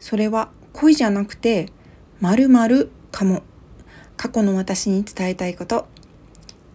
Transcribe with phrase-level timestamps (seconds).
[0.00, 1.72] それは恋じゃなくて
[2.20, 3.42] 〇〇かも。
[4.16, 5.86] 過去の私に伝えたいこと。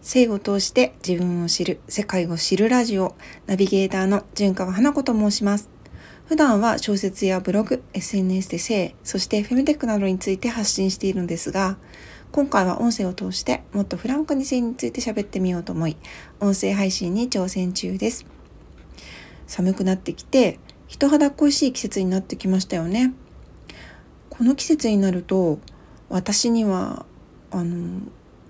[0.00, 1.80] 性を通して自分を知る。
[1.88, 3.14] 世界を知るラジオ。
[3.46, 5.74] ナビゲーターの純川花子と申します。
[6.26, 11.76] 普段は小説やブログ SNS で性そしてフェムテックなどについて発信しているんですが
[12.32, 15.98] 今回は音声を通してもっとフランクに性について喋ってみようと思い
[16.40, 18.26] 音声配信に挑戦中です。
[19.46, 20.58] 寒くなってきて
[20.94, 23.14] 人肌恋しい季節になってきましたよね。
[24.30, 25.58] この季節になると
[26.08, 27.04] 私には
[27.50, 28.00] あの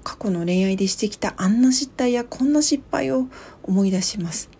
[0.02, 3.28] 過去の恋愛でしてきたあんな失態やこんな失敗を
[3.62, 4.50] 思い出します。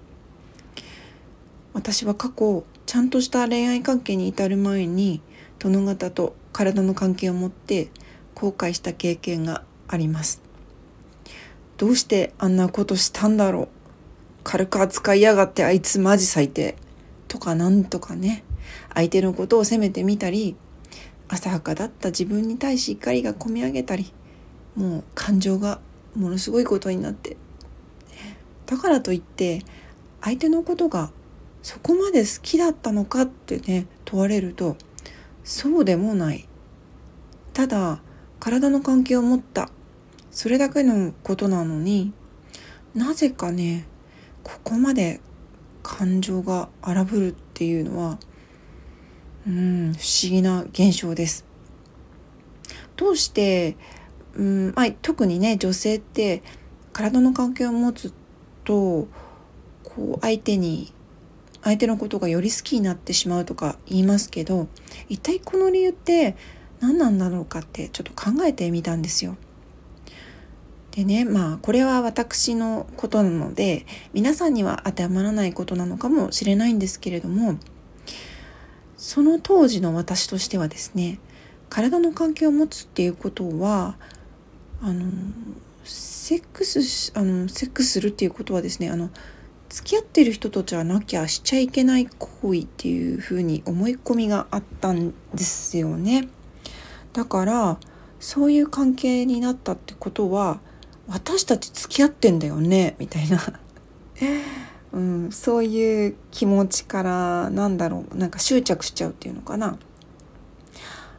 [1.74, 5.20] 私は過去ちゃんとした恋愛関係に至る前に
[5.58, 7.90] 殿方と体の関係を持って
[8.34, 10.40] 後悔した経験があります。
[11.76, 13.68] どうしてあんなことしたんだろう。
[14.42, 16.76] 軽く扱いやがってあいつマジ最低。
[17.34, 18.44] とかなんとかね
[18.94, 20.54] 相手のことを責めてみたり
[21.26, 24.12] 浅はかだった自分に対し怒りがこみ上げたり
[24.76, 25.80] もう感情が
[26.14, 27.36] ものすごいことになって。
[28.66, 29.62] だからといって
[30.20, 31.10] 相手のことが
[31.60, 34.76] そこまで好きだったのかってね問われると
[35.42, 36.46] そうでもない。
[37.52, 38.00] ただ
[38.38, 39.70] 体の関係を持った。
[40.30, 42.12] それだけのことなのに
[42.94, 43.88] なぜかね
[44.44, 45.20] ここまで
[45.84, 48.18] 感情が荒ぶるっていうのは
[49.46, 51.44] うん不思議な現象です。
[52.96, 53.76] どうして
[54.36, 56.42] うんまあ、特にね女性って
[56.92, 58.12] 体の関係を持つ
[58.64, 59.06] と
[59.84, 60.92] こう相手に
[61.62, 64.68] 相手のことがより好きになってしまうとか言いますけど
[65.08, 66.36] 一体この理由って
[66.80, 69.36] 何なんだろうかってちょっと考えてみたんですよ。
[70.94, 77.58] でねまあこれは私のことなので皆さんには当てはまらないことなのかもしれないんですけれども
[78.96, 81.18] その当時の私としてはですね
[81.68, 83.96] 体の関係を持つっていうことは
[84.80, 85.10] あの
[85.82, 89.10] セックスあのセックスするっていうことはですねあの
[89.68, 96.28] 付き合ってる人とじゃなきゃしちゃいけない行為っていうふうに思い込みがあったんですよね。
[97.12, 97.78] だから
[98.20, 100.60] そういう関係になったってことは
[101.08, 102.96] 私たち付き合ってんだよね？
[102.98, 103.40] みたいな、
[104.92, 109.78] うん、そういう気持ちからなんだろうなんか執着しちゃうっていうのかな。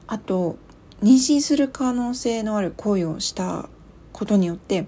[0.08, 0.58] あと
[1.02, 3.70] 妊娠する可能性のある行為をした
[4.14, 4.86] ことによって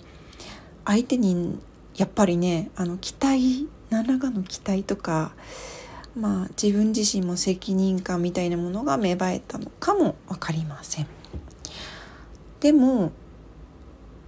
[0.85, 1.59] 相手に
[1.95, 5.33] やっぱりねあの期待何らかの期待とか
[6.15, 11.07] まあ自分自身も責任感みたいなものが芽生えたのかも分かりません。
[12.59, 13.11] でも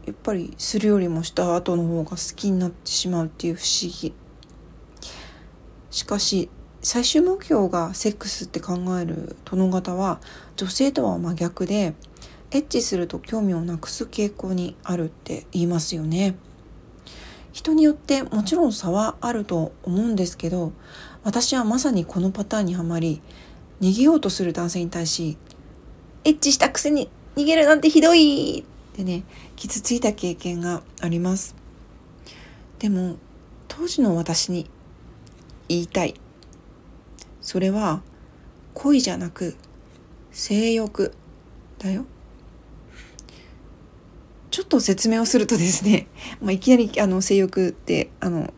[0.10, 4.12] やっぱりするよりもした後の方が好きになってしまうっていう不思議
[5.92, 6.50] しかし
[6.82, 10.20] 最終目標がセックスって考える殿方は
[10.56, 11.94] 女性とは真逆で
[12.50, 16.36] エッチすると興味をなくす傾向にあるって言いますよね。
[17.52, 20.72] 人によってもちろん差はあると思うんですけど
[21.24, 23.22] 私はまさにこのパターンにはまり
[23.80, 25.38] 逃げようとする男性に対し
[26.24, 29.24] エッチしたくせに逃げるなんてひどいってね
[29.56, 31.56] 傷ついた経験があります。
[32.80, 33.18] でも
[33.68, 34.70] 当時の私に
[35.68, 36.16] 言いたい。
[37.42, 38.02] それは
[38.74, 39.56] 恋じゃなく
[40.32, 41.14] 性欲
[41.78, 42.06] だよ。
[44.52, 46.08] ちょっと説明をするとですね、
[46.42, 48.52] まあ、いきなりあの性欲ってあの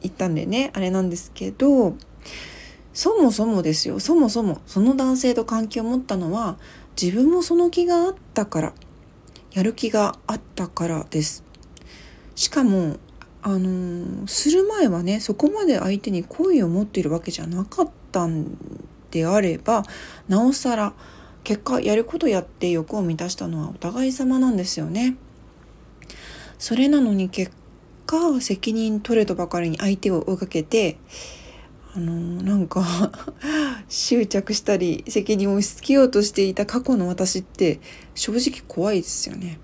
[0.00, 1.96] 言ったんでねあれなんですけど
[2.92, 4.00] そもそもですよ。
[4.00, 6.58] そもそもその男性と関係を持ったのは
[7.00, 8.72] 自分もその気があったから。
[9.54, 11.44] やる気があったからです
[12.34, 12.98] しかも
[13.42, 18.56] あの、する前はねそこまで相手に好意を持っているわけじゃなかったん
[19.10, 19.84] であれば
[20.28, 20.92] なおさら
[21.44, 25.16] 結果やることやって欲を満たしたのはお互い様なんですよね。
[26.58, 27.52] それなのに結
[28.06, 30.96] 果責任取れとばかりに相手を追いかけて
[31.96, 32.84] あのなんか
[33.88, 37.80] 執着したり責任を押し付けようとしていた過去の私って
[38.16, 39.60] 正直怖いですよね。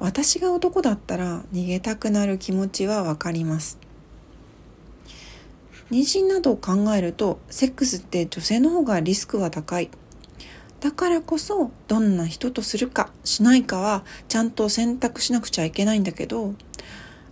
[0.00, 3.78] 私が男だったら逃げたくなる気持ちはわかります。
[5.92, 9.90] 妊娠などを考えるとセックスって女性の方がリスクは高い。
[10.80, 16.54] だからこそどんな人とするかしないかはちゃんと選択しなくちゃいけないんだけど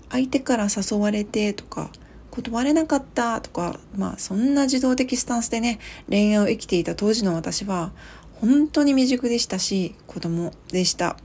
[0.08, 1.90] 相手から誘われてとか
[2.30, 5.78] 断れなかったとかまあそんな自動的スタンスでね
[6.08, 7.92] 恋愛を生きていた当時の私は
[8.34, 11.16] 本当に未熟でしたし子供でした。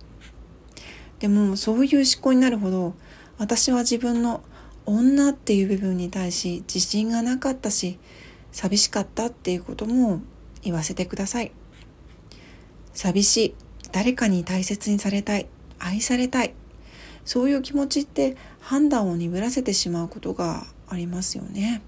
[1.19, 2.93] でもそういう思考になるほど
[3.37, 4.43] 私は自分の
[4.85, 7.97] 女っていう部分に対し自信がなかったし
[8.51, 10.21] 寂しかったっていうことも
[10.61, 11.51] 言わせてください。
[12.93, 13.55] 寂しい。
[13.91, 15.47] 誰かに大切にされたい。
[15.79, 16.53] 愛されたい。
[17.25, 20.65] そういう気持ちって判断を鈍らせてしまうことが
[20.95, 21.81] ありますよね。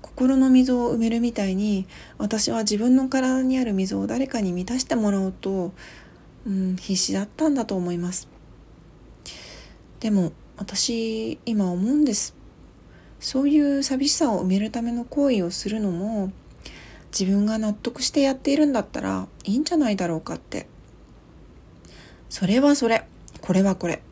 [0.00, 1.86] 心の溝を埋めるみたいに
[2.18, 5.72] 私は自分の体にある溝を誰かに満たしてもらおうと、
[6.46, 8.28] うん、必死だったんだと思います。
[10.00, 12.34] でも私今思うんです。
[13.20, 16.30] そういう寂しさを埋めるための行為をするのも
[17.16, 20.66] 自分が納得してやっているんだったらいいんじゃないだろうかって。
[22.28, 23.06] それはそれ
[23.40, 24.02] これはこれ。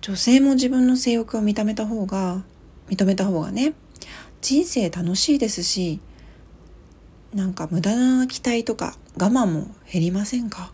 [0.00, 2.42] 女性も自分の性欲を認めた方が
[2.88, 3.74] 認めた方がね
[4.40, 6.00] 人生楽しいですし
[7.34, 10.72] なんか無駄な期待とか我慢も減りませんか？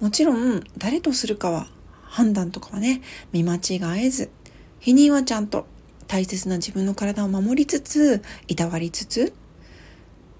[0.00, 1.66] もちろん誰とするかは
[2.02, 4.30] 判断とかはね見間違えず
[4.78, 5.66] 否認はちゃんと
[6.06, 9.34] 大切な自分の体を守りつついたわりつつ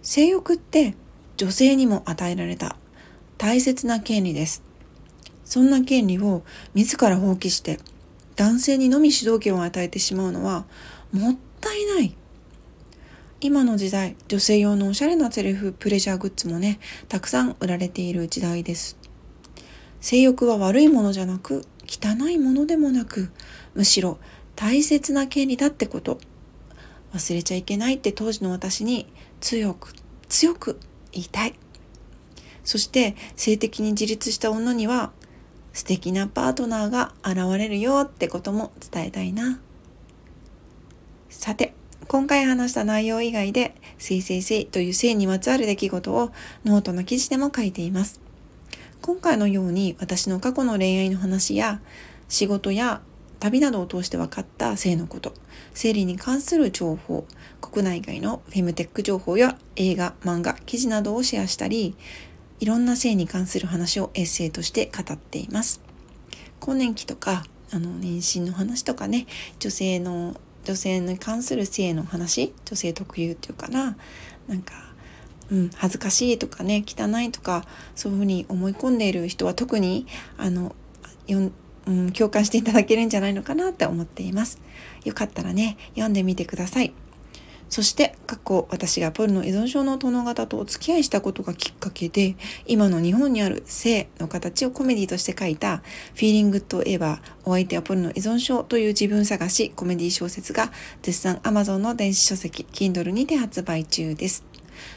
[0.03, 0.95] 性欲って
[1.37, 2.77] 女性にも与えられた
[3.39, 4.63] 大切な権利です。
[5.45, 6.43] そんな権利を
[6.75, 7.79] 自ら放棄して
[8.37, 10.65] 男性にのみ主導権を与えてしまうのは
[11.13, 12.17] もったいない。
[13.41, 18.97] 今の時代女性用のおしゃれなセルフプレジャーグッズもねたくさん売られている時代です。
[20.01, 23.31] 性欲は悪いものじゃなく汚いものでもなく
[23.75, 24.19] むしろ
[24.57, 26.19] 大切な権利だってこと。
[27.13, 29.07] 忘れちゃいけないって当時の私に
[29.41, 29.93] 強く
[30.29, 30.81] 強く
[31.13, 31.55] 言いたい。
[32.65, 35.13] そして性的に自立した女には
[35.75, 39.61] 素敵なパートナーが現れるよってことも伝えたいな。
[41.29, 41.75] さて
[42.07, 46.31] 今回話した内容以外で「性性性」という性にまつわる出来事を
[46.65, 48.21] ノートの記事でも書いています。
[49.03, 51.83] 今回のように私の過去の恋愛の話や
[52.29, 53.03] 仕事や
[53.41, 55.35] 旅などを通して分かった性のこと、
[55.75, 57.27] 生理に関する情報、
[57.61, 61.95] 国内外のフェムテック情報や映画、漫画、記事などをシェアしたり、
[62.61, 65.81] いろんな性に関する話をエッセイとして語っています。
[66.61, 69.27] 更年期とか、あの、妊娠の話とかね、
[69.59, 73.97] 女性の、女性に関する性の話、女性特有っていうかな、
[74.49, 74.75] なんか、
[75.51, 80.07] うん、恥ずかしいとかね汚いとかそういうふうに思い込んでいる人は特に
[80.39, 80.75] あの
[81.87, 84.61] うん、共感していただけるんじゃないのかなって思っています。
[85.05, 86.93] よかったらね、読んでみてください。
[87.69, 95.79] そして過去私がポルノ依存症の殿方とお付き合いしたことがきっかけで今の日本にある性の形をコメディとして書いた
[96.15, 100.71] 「フィーリングとエヴァお相手はポルノ依存症」という自分探しコメディ小説が
[101.03, 104.45] 絶賛 Amazon の電子書籍 Kindle にて発売中です。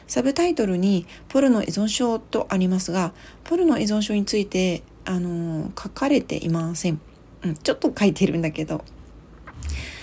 [0.08, 3.14] サブタイトルにポルノ依存症とありますが
[3.44, 7.00] ポルノ依存症についてあの書かれていません、
[7.44, 8.84] うん、ちょっと書いてるんだけど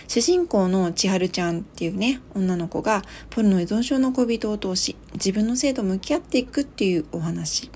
[0.06, 7.70] 主人公の千春ちゃんっていうね女の子がポルノ依存症の恋人を通し自分の性と向き合っていくっていうお話。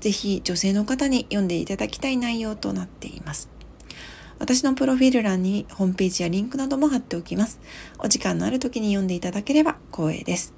[0.00, 3.48] ぜひ女性の方に読んでいただきたい内容となっています。
[4.38, 7.60] 私のプロフィール欄にホームページやリンクなども貼っておきます。
[7.98, 10.54] お時間のある時に読んでいただければ光栄です。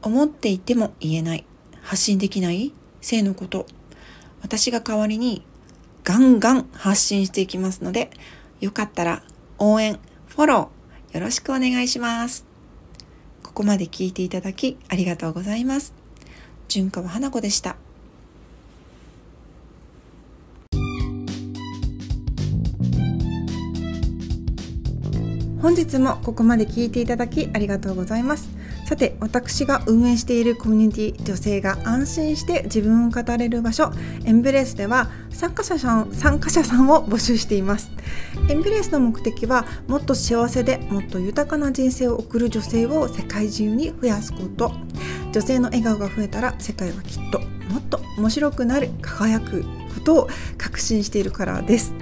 [0.00, 1.44] 思っていても言えない。
[1.82, 2.72] 発信できない？
[3.02, 3.66] 性のこと。
[4.40, 5.44] 私が代わりに
[6.02, 8.10] ガンガン発信していきますので、
[8.60, 9.22] よかったら
[9.62, 12.46] 応援、フォローよろしくお願いします。
[13.42, 15.92] ここまで聞いていただきありがとうございます。
[16.68, 17.76] 純川花子でした。
[25.60, 28.48] 本日もここまで聞いていただきありがとうございます。
[28.90, 33.92] さて私が運営しているコミュニティ女性が安心して自分を語れる場所
[34.24, 37.92] エンブレースでは参加者さん参加者さんを募集しています。
[38.48, 44.72] エンブレースの目的はもっと幸せでもっと豊かな人生を送る女性を世界中に増やすこと。
[45.30, 47.38] 女性の笑顔が増えたら世界はきっと
[47.72, 50.28] もっと面白くなる輝くことを
[50.58, 51.94] 確信しているからです。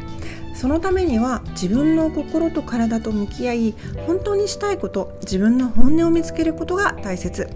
[0.59, 3.75] そのためには自分の心と体と向き合い
[4.09, 7.49] 本当にしたいこと自分の本音を見つけることが大切。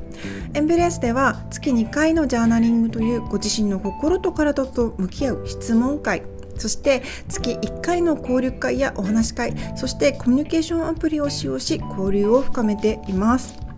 [0.54, 6.22] エンベレスでは月2回のジャーナリングというご自身の心と体と向き合う質問会
[6.56, 13.71] そして月1回の交流会やお話会そしてコミュニケーションアプリを使用し交流を深めています。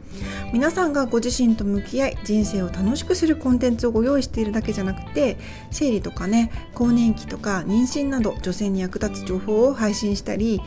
[0.54, 5.36] 皆さんがご自身と向き合い人生を楽しくするコンテンツをご用意しているだけじゃなくて
[5.72, 10.60] 生理とかね更年期とか妊娠など女性に役立つ情報を配信したり、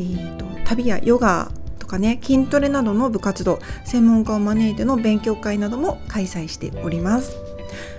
[0.00, 7.36] えーと、旅やヨガとかね筋トレなどの部活動専門家を招いての勉強会なども開催しております。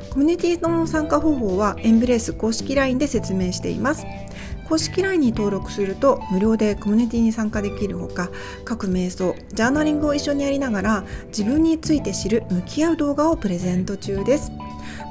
[0.09, 4.05] コミュニティの参加方法はエンブレース公式 LINE で説明しています。
[4.67, 8.29] 公式 LINE に登録すると無料でコミュニティに参加できるほか
[8.63, 14.51] 各瞑想ジャーナリングを一緒にやりながら自分について知る向き合う動画をプレゼント中です。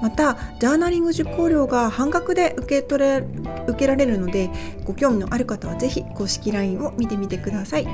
[0.03, 3.25] またジャーナリング受講料が半額で受け取れ
[3.67, 4.51] 受けられるので
[4.85, 7.87] ご興味のある方は是非公式 LINE を見てみてください。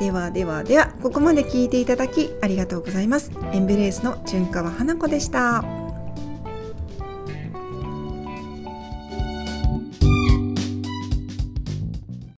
[0.00, 3.30] ではではではここまで聞いていただきありがとうございます。
[3.52, 5.79] エンベレースの純川花子でした。